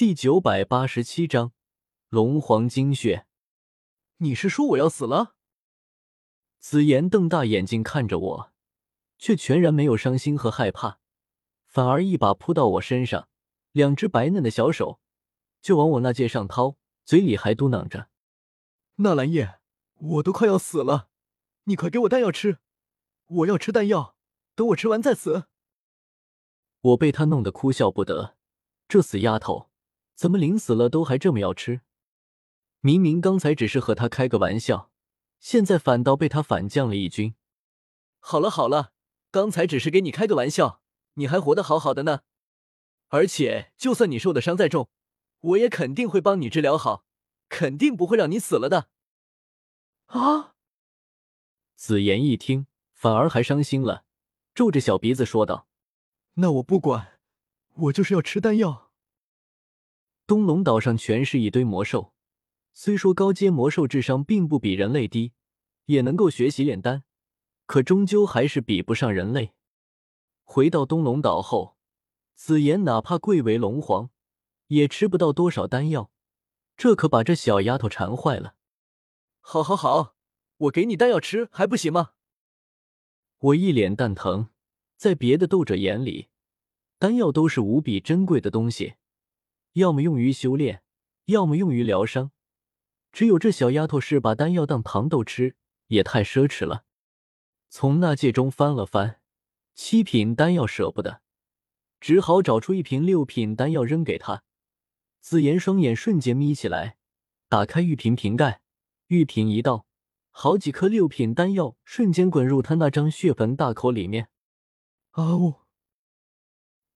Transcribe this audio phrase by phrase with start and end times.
[0.00, 1.52] 第九百八十七章
[2.08, 3.26] 龙皇精血。
[4.16, 5.34] 你是说我要死了？
[6.58, 8.52] 紫妍瞪大眼睛看着我，
[9.18, 11.00] 却全然没有伤心和害怕，
[11.66, 13.28] 反而一把扑到我身上，
[13.72, 15.00] 两只白嫩的小手
[15.60, 18.08] 就往我那戒上掏，嘴里还嘟囔着
[19.04, 19.60] ：“纳兰叶，
[19.96, 21.10] 我都快要死了，
[21.64, 22.60] 你快给我丹药吃，
[23.26, 24.16] 我要吃丹药，
[24.54, 25.44] 等我吃完再死。”
[26.80, 28.38] 我被他弄得哭笑不得，
[28.88, 29.68] 这死丫头。
[30.20, 31.80] 怎么临死了都还这么要吃？
[32.80, 34.90] 明明刚才只是和他开个玩笑，
[35.38, 37.36] 现在反倒被他反将了一军。
[38.18, 38.92] 好了好了，
[39.30, 40.82] 刚才只是给你开个玩笑，
[41.14, 42.20] 你还活得好好的呢。
[43.08, 44.90] 而且就算你受的伤再重，
[45.40, 47.06] 我也肯定会帮你治疗好，
[47.48, 48.90] 肯定不会让你死了的。
[50.08, 50.52] 啊！
[51.76, 54.04] 紫妍一听，反而还伤心了，
[54.54, 55.66] 皱着小鼻子说道
[56.36, 57.18] ：“那我不管，
[57.72, 58.88] 我就是要吃丹药。”
[60.30, 62.12] 东龙岛上全是一堆魔兽，
[62.72, 65.32] 虽说高阶魔兽智商并不比人类低，
[65.86, 67.02] 也能够学习炼丹，
[67.66, 69.54] 可终究还是比不上人类。
[70.44, 71.76] 回到东龙岛后，
[72.36, 74.10] 紫妍哪怕贵为龙皇，
[74.68, 76.12] 也吃不到多少丹药，
[76.76, 78.54] 这可把这小丫头馋坏了。
[79.40, 80.14] 好，好，好，
[80.58, 82.10] 我给你丹药吃还不行吗？
[83.38, 84.50] 我一脸蛋疼，
[84.96, 86.28] 在别的斗者眼里，
[87.00, 88.94] 丹药都是无比珍贵的东西。
[89.74, 90.82] 要么用于修炼，
[91.26, 92.32] 要么用于疗伤。
[93.12, 95.56] 只有这小丫头是把丹药当糖豆吃，
[95.88, 96.84] 也太奢侈了。
[97.68, 99.20] 从那戒中翻了翻，
[99.74, 101.22] 七品丹药舍不得，
[102.00, 104.42] 只好找出一瓶六品丹药扔给她。
[105.20, 106.96] 紫妍双眼瞬间眯起来，
[107.48, 108.62] 打开玉瓶瓶盖，
[109.08, 109.86] 玉瓶一倒，
[110.30, 114.28] 好几颗六品丹药瞬间滚入她那张血盆大口里面。
[115.10, 115.54] 啊呜！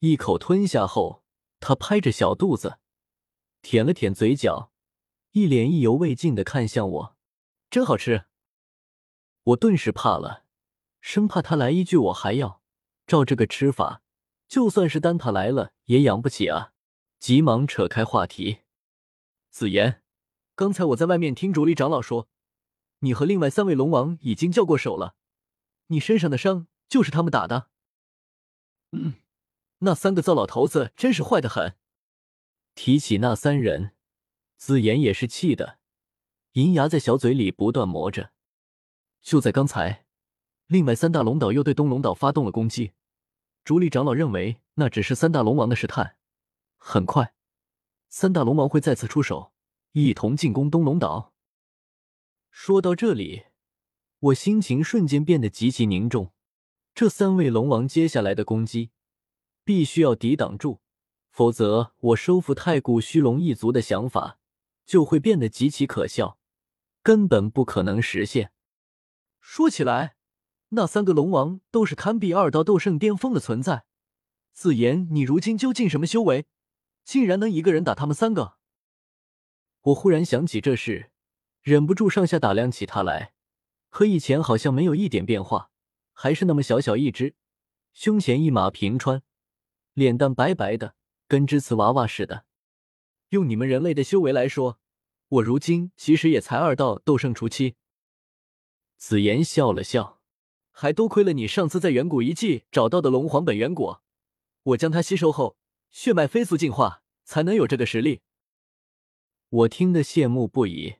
[0.00, 1.22] 一口吞下后。
[1.60, 2.78] 他拍着小肚子，
[3.62, 4.72] 舔了舔嘴角，
[5.32, 7.16] 一脸意犹未尽的看向我，
[7.70, 8.26] 真好吃。
[9.42, 10.44] 我顿时怕了，
[11.00, 12.62] 生怕他来一句我还要。
[13.06, 14.02] 照这个吃法，
[14.46, 16.72] 就算是丹塔来了也养不起啊！
[17.18, 18.60] 急忙扯开话题。
[19.50, 20.02] 紫妍，
[20.54, 22.28] 刚才我在外面听竹离长老说，
[23.00, 25.16] 你和另外三位龙王已经交过手了，
[25.86, 27.70] 你身上的伤就是他们打的。
[28.92, 29.14] 嗯。
[29.80, 31.76] 那三个糟老头子真是坏的很。
[32.74, 33.92] 提起那三人，
[34.56, 35.78] 紫妍也是气的，
[36.52, 38.32] 银牙在小嘴里不断磨着。
[39.20, 40.06] 就在刚才，
[40.66, 42.92] 另外三大龙岛又对东龙岛发动了攻击。
[43.64, 46.16] 竹里长老认为那只是三大龙王的试探，
[46.76, 47.34] 很快，
[48.08, 49.52] 三大龙王会再次出手，
[49.92, 51.34] 一同进攻东龙岛。
[52.50, 53.46] 说到这里，
[54.20, 56.32] 我心情瞬间变得极其凝重。
[56.94, 58.90] 这三位龙王接下来的攻击。
[59.68, 60.80] 必须要抵挡住，
[61.28, 64.38] 否则我收复太古虚龙一族的想法
[64.86, 66.38] 就会变得极其可笑，
[67.02, 68.50] 根本不可能实现。
[69.42, 70.16] 说起来，
[70.70, 73.84] 那三个龙王都是堪比二道斗圣巅峰的存在。
[74.54, 76.46] 自言，你如今究竟什么修为，
[77.04, 78.54] 竟然能一个人打他们三个？
[79.82, 81.10] 我忽然想起这事，
[81.60, 83.34] 忍不住上下打量起他来，
[83.90, 85.70] 和以前好像没有一点变化，
[86.14, 87.34] 还是那么小小一只，
[87.92, 89.22] 胸前一马平川。
[89.98, 90.94] 脸蛋白白的，
[91.26, 92.44] 跟只瓷娃娃似的。
[93.30, 94.78] 用你们人类的修为来说，
[95.28, 97.74] 我如今其实也才二道斗圣初期。
[98.96, 100.20] 紫妍笑了笑，
[100.70, 104.00] 还多亏了你上次在远古遗迹找到的龙皇本源果，
[104.62, 105.56] 我将它吸收后，
[105.90, 108.20] 血脉飞速进化，才能有这个实力。
[109.48, 110.98] 我听得羡慕不已。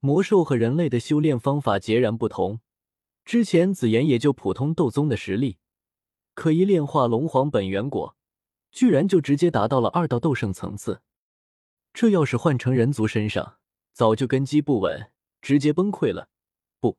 [0.00, 2.60] 魔兽和人类的修炼方法截然不同，
[3.26, 5.58] 之前紫妍也就普通斗宗的实力。
[6.34, 8.16] 可一炼化龙皇本源果，
[8.70, 11.00] 居然就直接达到了二道斗圣层次。
[11.92, 13.58] 这要是换成人族身上，
[13.92, 16.28] 早就根基不稳，直接崩溃了。
[16.80, 16.98] 不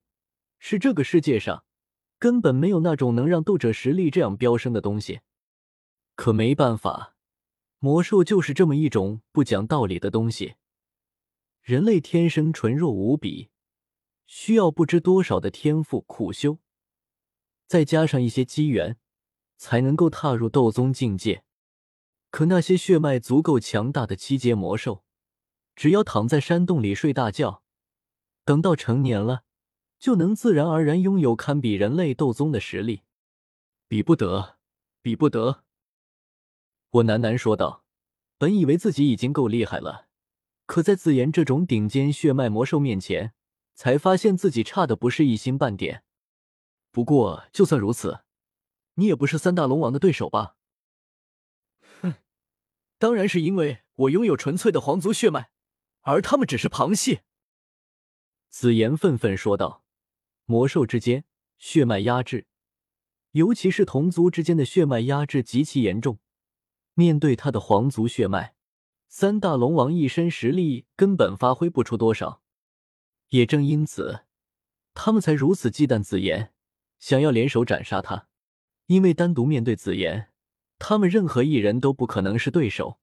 [0.57, 1.66] 是这个世界上
[2.18, 5.19] 根本没有那种能让斗者实力这样飙升的东西。
[6.16, 7.16] 可没办法，
[7.79, 10.55] 魔兽就是这么一种不讲道理的东西。
[11.61, 13.49] 人类天生纯弱无比，
[14.26, 16.59] 需要不知多少的天赋苦修，
[17.67, 18.97] 再加上一些机缘。
[19.57, 21.43] 才能够踏入斗宗境界，
[22.29, 25.03] 可那些血脉足够强大的七阶魔兽，
[25.75, 27.63] 只要躺在山洞里睡大觉，
[28.43, 29.43] 等到成年了，
[29.99, 33.03] 就能自然而然拥有堪比人类斗宗的实力。
[33.87, 34.57] 比不得，
[35.02, 35.63] 比不得！
[36.90, 37.84] 我喃喃说道。
[38.37, 40.07] 本以为自己已经够厉害了，
[40.66, 43.34] 可在自言这种顶尖血脉魔兽面前，
[43.75, 46.03] 才发现自己差的不是一星半点。
[46.91, 48.25] 不过，就算如此。
[48.96, 50.58] 你也不是三大龙王的对手吧？
[52.02, 52.16] 哼，
[52.97, 55.52] 当然是因为我拥有纯粹的皇族血脉，
[56.02, 57.22] 而他们只是旁系。
[58.50, 59.84] 紫妍愤愤说道
[60.46, 61.26] ：“魔兽之间
[61.58, 62.47] 血脉压制，
[63.32, 66.20] 尤其是同族之间的血脉压制极其严重。
[66.94, 68.56] 面对他的皇族血脉，
[69.09, 72.41] 三大龙王一身实力根本发挥不出多少。
[73.30, 74.22] 也正因此，
[74.94, 76.53] 他们才如此忌惮紫妍，
[77.00, 78.30] 想要联手斩杀他。
[78.87, 80.32] 因为单独面对紫妍，
[80.78, 82.99] 他们任何一人都不可能是对手。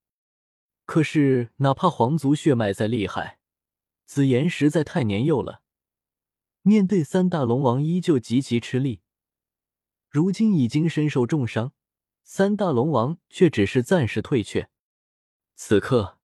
[0.84, 3.38] 可是，哪怕皇族血脉再厉害，
[4.04, 5.62] 紫妍实在太年幼了，
[6.62, 9.00] 面对三大龙王依旧极其吃力。
[10.08, 11.72] 如今已经身受重伤，
[12.22, 14.68] 三大龙王却只是暂时退却。
[15.54, 16.18] 此刻，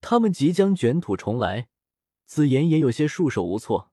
[0.00, 1.68] 他们即将卷土重来，
[2.24, 3.92] 紫妍也有些束手无措。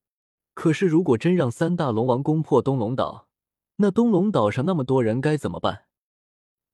[0.53, 3.27] 可是，如果真让三大龙王攻破东龙岛，
[3.77, 5.87] 那东龙岛上那么多人该怎么办？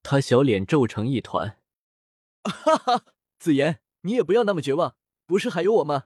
[0.04, 1.60] 他小脸皱成一团，
[2.44, 3.06] 哈哈，
[3.40, 4.96] 紫妍，你也不要那么绝望，
[5.26, 6.06] 不是还有我吗？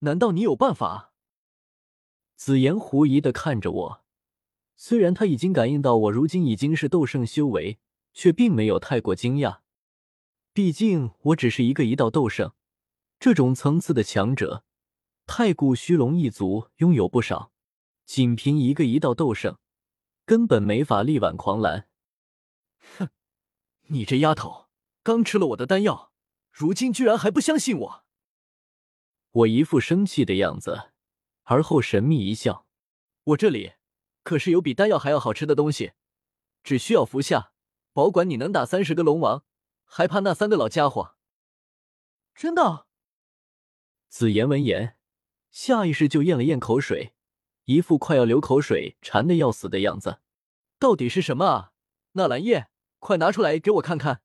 [0.00, 1.12] 难道你有办法？
[2.36, 4.04] 紫妍狐疑的看着我，
[4.76, 7.78] 虽然他已经感应到我如今已经是斗圣修为，
[8.12, 9.60] 却并没有太过惊讶。
[10.52, 12.52] 毕竟我只是一个一道斗圣，
[13.20, 14.64] 这种层次的强者，
[15.26, 17.52] 太古虚龙一族拥有不少，
[18.04, 19.58] 仅凭一个一道斗圣，
[20.24, 21.88] 根本没法力挽狂澜。
[22.98, 23.08] 哼，
[23.88, 24.68] 你这丫头，
[25.02, 26.12] 刚吃了我的丹药，
[26.50, 28.04] 如今居然还不相信我！
[29.30, 30.90] 我一副生气的样子，
[31.44, 32.66] 而后神秘一笑
[33.24, 33.72] ：“我这里
[34.22, 35.92] 可是有比丹药还要好吃的东西，
[36.62, 37.52] 只需要服下，
[37.92, 39.44] 保管你能打三十个龙王，
[39.84, 41.16] 还怕那三个老家伙？”
[42.34, 42.86] 真的？
[44.08, 44.96] 紫妍闻言，
[45.50, 47.14] 下意识就咽了咽口水，
[47.64, 50.20] 一副快要流口水、馋的要死的样子。
[50.78, 51.72] 到底是什么啊？
[52.12, 52.68] 纳兰叶，
[52.98, 54.20] 快拿出来给我看看！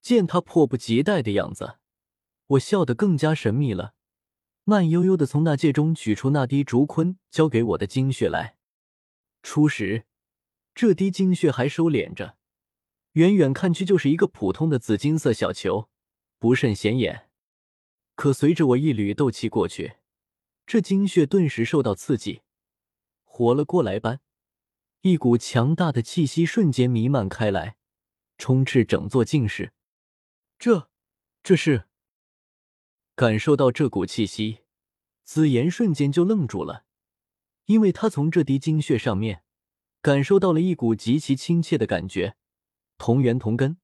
[0.00, 1.78] 见他迫不及待的样子。
[2.48, 3.94] 我笑得更加神秘了，
[4.64, 8.56] 慢悠悠的从那戒中取出那滴竹坤交给我的精血来。
[9.42, 10.04] 初时，
[10.74, 12.36] 这滴精血还收敛着，
[13.12, 15.88] 远远看去就是一个普通的紫金色小球，
[16.38, 17.28] 不甚显眼。
[18.14, 19.96] 可随着我一缕斗气过去，
[20.66, 22.42] 这精血顿时受到刺激，
[23.22, 24.20] 活了过来般，
[25.02, 27.76] 一股强大的气息瞬间弥漫开来，
[28.36, 29.72] 充斥整座境室。
[30.58, 30.90] 这，
[31.44, 31.84] 这是？
[33.14, 34.64] 感受到这股气息，
[35.22, 36.84] 紫妍瞬间就愣住了，
[37.66, 39.44] 因为他从这滴精血上面
[40.02, 42.36] 感受到了一股极其亲切的感觉，
[42.98, 43.78] 同源同根，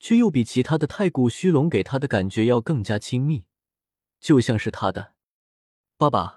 [0.00, 3.44] 却又比其他的太古虚龙给他的感觉要更加亲密，
[4.18, 5.14] 就像是他的
[5.98, 6.35] 爸爸。